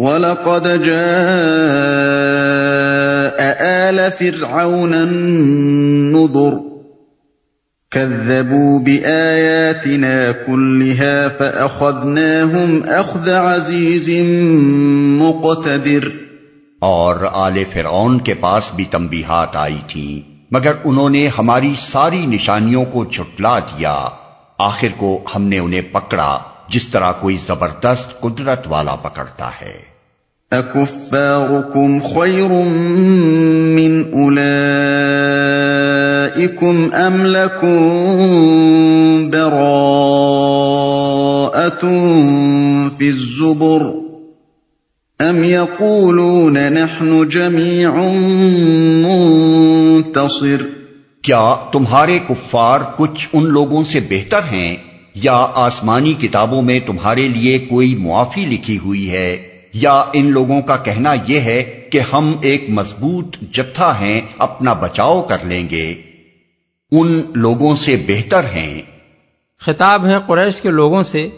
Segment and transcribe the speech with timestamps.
[0.00, 0.96] وَلَقَدْ جَاءَ
[3.64, 6.54] آلَ فِرْعَوْنَ النُّذُرُ
[7.90, 14.24] كَذَّبُوا بِآيَاتِنَا كُلِّهَا فَأَخَذْنَاهُمْ أَخْذَ عَزِيزٍ
[15.20, 16.08] مُقْتَدِرٍ
[16.78, 22.84] اور آل فرعون کے پاس بھی تنبیہات آئی تھی، مگر انہوں نے ہماری ساری نشانیوں
[22.84, 24.08] کو چھٹلا دیا۔
[24.58, 26.38] آخر کو ہم نے انہیں پکڑا۔
[26.70, 29.78] جس طرح کوئی زبردست قدرت والا پکڑتا ہے۔
[30.50, 32.64] اکفارکم خیر
[33.76, 41.84] من اولئیکم ام لکم براءت
[42.96, 43.82] فی الزبر
[45.18, 47.90] ام یقولون نحن جمیع
[49.06, 50.62] منتصر۔
[51.22, 57.58] کیا تمہارے کفار کچھ ان لوگوں سے بہتر ہیں؟ یا آسمانی کتابوں میں تمہارے لیے
[57.58, 62.64] کوئی معافی لکھی ہوئی ہے، یا ان لوگوں کا کہنا یہ ہے کہ ہم ایک
[62.68, 65.94] مضبوط جتھا ہیں، اپنا بچاؤ کر لیں گے۔
[66.92, 68.82] ان لوگوں سے بہتر ہیں۔
[69.60, 71.28] خطاب ہے قریش کے لوگوں سے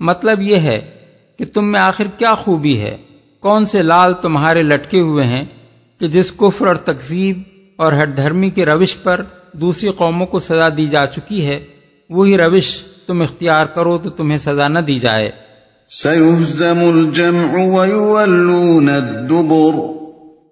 [0.00, 0.90] مطلب یہ ہے
[1.38, 2.96] کہ تم میں آخر کیا خوبی ہے؟
[3.40, 5.44] کون سے لال تمہارے لٹکے ہوئے ہیں
[6.00, 7.42] کہ جس کفر اور تقزیب
[7.76, 9.22] اور ہر دھرمی کی روش پر
[9.52, 11.64] دوسری قوموں کو سزا دی جا چکی ہے؟
[12.10, 12.78] وہی روش
[13.10, 15.30] تم اختیار کرو تو تمہیں سزا نہ دی جائے۔
[18.86, 19.78] الدبر۔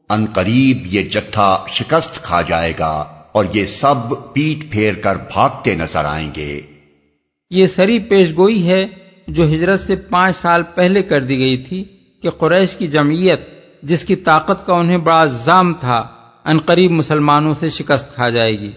[0.09, 3.95] ان قریب یہ جتھا شکست کھا جائے گا اور یہ سب
[4.33, 6.61] پیٹ پھیر کر بھاگتے نظر آئیں گے۔
[7.51, 8.87] یہ سری پیش گوئی ہے
[9.29, 11.85] جو ہجرت سے پانچ سال پہلے کر دی گئی تھی
[12.23, 13.41] کہ قریش کی جمعیت
[13.83, 16.07] جس کی طاقت کا انہیں بڑا زام تھا
[16.45, 18.71] ان قریب مسلمانوں سے شکست کھا جائے گی۔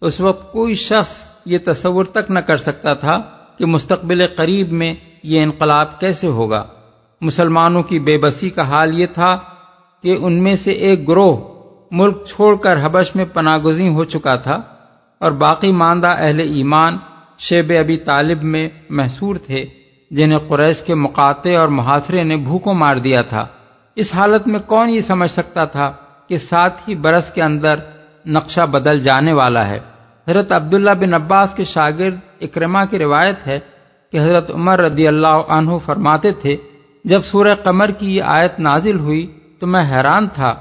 [0.00, 3.16] اس وقت کوئی شخص یہ تصور تک نہ کر سکتا تھا
[3.58, 6.64] کہ مستقبل قریب میں یہ انقلاب کیسے ہوگا۔
[7.20, 9.36] مسلمانوں کی بے بسی کا حال یہ تھا
[10.02, 11.36] کہ ان میں سے ایک گروہ
[11.90, 14.60] ملک چھوڑ کر حبش میں پناہ گزین ہو چکا تھا
[15.18, 16.96] اور باقی ماندہ اہل ایمان
[17.38, 19.64] شیب ابی طالب میں محصور تھے
[20.10, 23.46] جنہیں قریش کے مقاطع اور محاصرے نے بھوکوں مار دیا تھا۔
[23.96, 25.92] اس حالت میں کون یہ سمجھ سکتا تھا
[26.28, 27.74] کہ ساتھ ہی برس کے اندر
[28.26, 29.80] نقشہ بدل جانے والا ہے؟
[30.28, 33.58] حضرت عبداللہ بن عباس کے شاگرد اکرما کی روایت ہے
[34.12, 36.56] کہ حضرت عمر رضی اللہ عنہ فرماتے تھے،
[37.04, 39.26] جب سورہ قمر کی یہ آیت نازل ہوئی
[39.58, 40.54] تو میں حیران تھا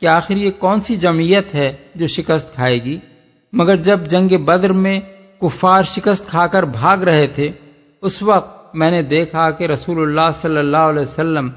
[0.00, 2.98] کہ آخر یہ کون سی جمعیت ہے جو شکست کھائے گی۔
[3.52, 5.00] مگر جب جنگ بدر میں
[5.42, 7.50] کفار شکست کھا کر بھاگ رہے تھے،
[8.02, 11.48] اس وقت میں نے دیکھا کہ رسول اللہ صلی اللہ علیہ وسلم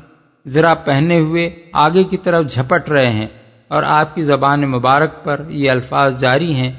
[0.46, 3.28] ذرا پہنے ہوئے آگے کی طرف جھپٹ رہے ہیں
[3.68, 6.72] اور آپ کی زبان مبارک پر یہ الفاظ جاری ہیں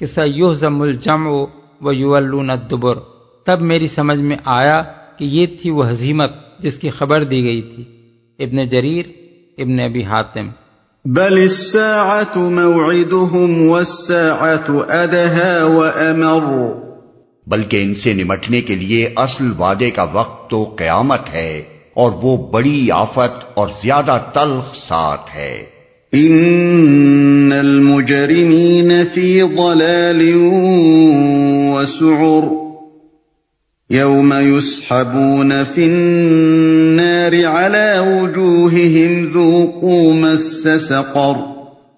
[0.00, 1.26] کہ سیوہ زم الجم
[1.80, 2.98] و یو الدبر۔
[3.44, 4.82] تب میری سمجھ میں آیا
[5.16, 7.84] کہ یہ تھی وہ حزیمت جس کی خبر دی گئی تھی۔
[8.38, 9.04] ابن جریر
[9.58, 10.48] ابن ابی حاتم۔
[11.04, 11.46] بل
[12.36, 13.72] موعدهم
[17.46, 21.62] بلکہ ان سے نمٹنے کے لیے اصل وعدے کا وقت تو قیامت ہے
[21.94, 25.79] اور وہ بڑی آفت اور زیادہ تلخ ساتھ ہے۔
[26.12, 30.32] ان المجرمین فی ضلال
[31.74, 32.42] وسعر
[33.90, 41.40] یوم يسحبون فی النار على وجوههم ذوقوا مس سقر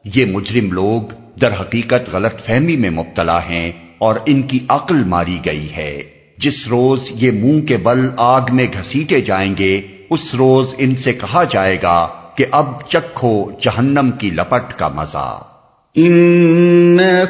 [0.05, 1.03] یہ مجرم لوگ
[1.41, 6.03] در حقیقت غلط فہمی میں مبتلا ہیں اور ان کی عقل ماری گئی ہے۔
[6.39, 9.81] جس روز یہ منہ کے بل آگ میں گھسیٹے جائیں گے،
[10.11, 15.43] اس روز ان سے کہا جائے گا کہ اب چکھو جہنم کی لپٹ کا مزہ۔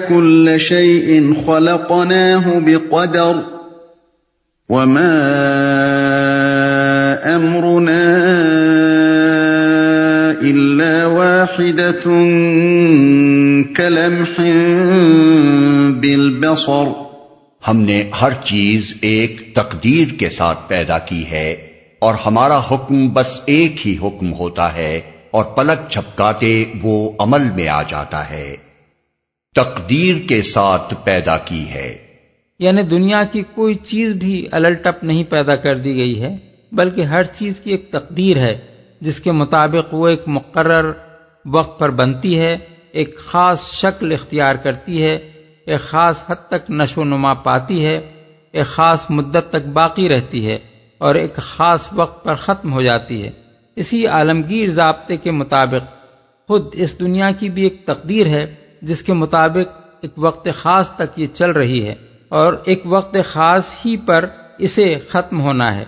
[0.09, 3.33] كل شيء خلقناه بقدر
[4.69, 5.19] وما
[7.25, 8.03] امرنا
[10.43, 12.21] الا واحده
[13.77, 14.43] كلمح
[16.01, 16.93] بالبصر۔
[17.69, 21.72] ہم نے ہر چیز ایک تقدیر کے ساتھ پیدا کی ہے۔
[22.03, 25.01] اور ہمارا حکم بس ایک ہی حکم ہوتا ہے
[25.31, 28.57] اور پلک چھپکاتے وہ عمل میں آ جاتا ہے۔
[29.55, 31.99] تقدیر کے ساتھ پیدا کی ہے۔
[32.59, 36.37] یعنی دنیا کی کوئی چیز بھی الٹپ نہیں پیدا کر دی گئی ہے،
[36.73, 38.59] بلکہ ہر چیز کی ایک تقدیر ہے،
[39.01, 40.93] جس کے مطابق وہ ایک مقرر
[41.47, 42.57] وقت پر بنتی ہے،
[42.93, 45.15] ایک خاص شکل اختیار کرتی ہے،
[45.67, 48.01] ایک خاص حد تک نشو و نما پاتی ہے،
[48.53, 50.59] ایک خاص مدت تک باقی رہتی ہے۔
[51.03, 53.31] اور ایک خاص وقت پر ختم ہو جاتی ہے۔
[53.77, 55.85] اسی عالمگیر ضابطے کے مطابق،
[56.49, 58.45] خود اس دنیا کی بھی ایک تقدیر ہے،
[58.83, 61.95] جس کے مطابق ایک وقت خاص تک یہ چل رہی ہے،
[62.29, 64.27] اور ایک وقت خاص ہی پر
[64.59, 65.85] اسے ختم ہونا ہے۔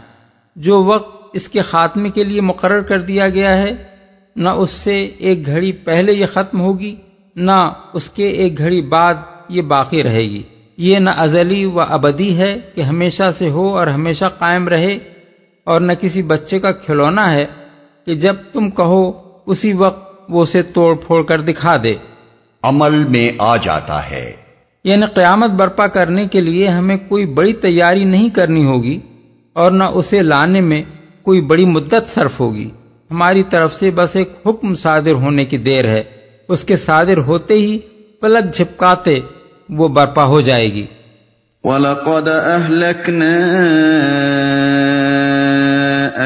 [0.57, 3.73] جو وقت اس کے خاتمے کے لیے مقرر کر دیا گیا ہے،
[4.37, 6.95] نہ اس سے ایک گھڑی پہلے یہ ختم ہوگی،
[7.37, 7.61] نہ
[7.93, 9.15] اس کے ایک گھڑی بعد
[9.49, 10.43] یہ باقی رہے گی۔
[10.77, 14.99] یہ نہ ازلی و ابدی ہے کہ ہمیشہ سے ہو اور ہمیشہ قائم رہے
[15.65, 17.47] اور نہ کسی بچے کا کھلونا ہے
[18.07, 19.13] کہ جب تم کہو
[19.47, 21.95] اسی وقت وہ اسے توڑ پھوڑ کر دکھا دے۔
[22.63, 24.33] عمل میں آ جاتا ہے۔
[24.85, 29.01] یعنی قیامت برپا کرنے کے لیے ہمیں کوئی بڑی تیاری نہیں کرنی ہوگی
[29.53, 30.83] اور نہ اسے لانے میں
[31.23, 32.71] کوئی بڑی مدت صرف ہوگی۔
[33.11, 36.03] ہماری طرف سے بس ایک حکم صادر ہونے کی دیر ہے۔
[36.49, 37.79] اس کے صادر ہوتے ہی
[38.21, 39.21] پلک جھپکاتے
[39.69, 40.87] وہ برپا ہو جائے گی۔
[41.65, 43.39] وَلَقَدْ أَهْلَكْنَا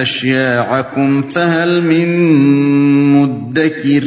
[0.02, 2.08] أَشْيَاعَكُمْ فَهَلْ مِن
[3.12, 4.06] مُدَّكِرٍ۔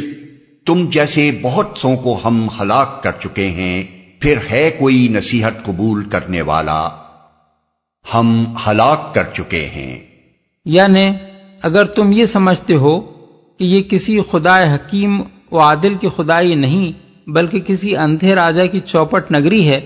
[0.66, 3.84] تم جیسے بہت سو کو ہم ہلاک کر چکے ہیں
[4.20, 6.88] پھر ہے کوئی نصیحت قبول کرنے والا؟
[8.14, 9.98] ہم ہلاک کر چکے ہیں۔
[10.64, 11.10] یعنی
[11.62, 13.00] اگر تم یہ سمجھتے ہو
[13.58, 18.80] کہ یہ کسی خدا حکیم و عادل کی خدائی نہیں بلکہ کسی اندھے راجا کی
[18.80, 19.80] چوپٹ نگری ہے،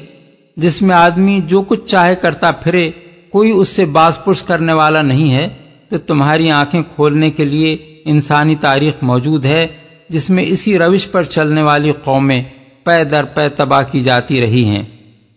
[0.57, 2.91] جس میں آدمی جو کچھ چاہے کرتا پھرے،
[3.31, 5.49] کوئی اس سے باز پرس کرنے والا نہیں ہے۔
[5.91, 9.67] تو تمہاری آنکھیں کھولنے کے لیے انسانی تاریخ موجود ہے،
[10.09, 12.43] جس میں اسی روش پر چلنے والی قومیں
[12.85, 14.83] پے در پے تباہ کی جاتی رہی ہیں۔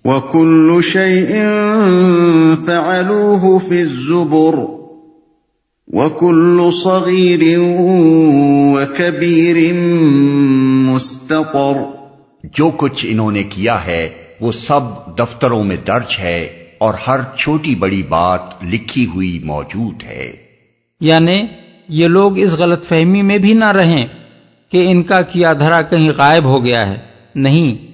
[0.06, 1.30] وَكُلُّ شَيْءٍ
[2.66, 4.79] فَعَلُوهُ فِي الزُّبُرِ
[5.94, 7.60] وَكُلُّ صَغِيرٍ
[8.74, 9.74] وَكَبِيرٍ
[10.90, 11.78] مُسْتَطَرٍ
[12.44, 14.10] جو کچھ انہوں نے کیا ہے
[14.42, 14.80] وہ سب
[15.18, 20.32] دفتروں میں درج ہے اور ہر چھوٹی بڑی بات لکھی ہوئی موجود ہے۔
[21.02, 21.44] یعنی
[21.88, 24.08] یہ لوگ اس غلط فہمی میں بھی نہ رہیں
[24.72, 26.98] کہ ان کا کیا دھرا کہیں غائب ہو گیا ہے۔
[27.36, 27.92] نہیں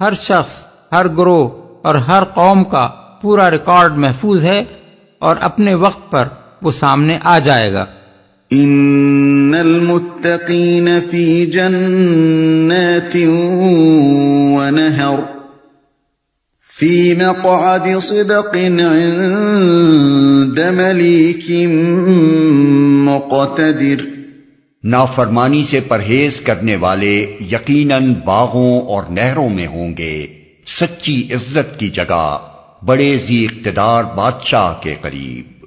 [0.00, 1.50] ہر شخص ہر گروہ
[1.82, 2.88] اور ہر قوم کا
[3.22, 4.64] پورا ریکارڈ محفوظ ہے
[5.18, 6.28] اور اپنے وقت پر
[6.62, 7.86] وہ سامنے آ جائے گا۔
[8.50, 13.16] ان المتقین فی جنات
[14.56, 15.20] ونہر
[16.78, 21.50] فی مقعد صدق عند ملیک
[23.04, 24.04] مقتدر
[24.84, 30.26] نافرمانی سے پرہیز کرنے والے یقیناً باغوں اور نہروں میں ہوں گے۔
[30.66, 32.38] سچی عزت کی جگہ
[32.84, 35.59] بڑے زی اقتدار بادشاہ کے قریب۔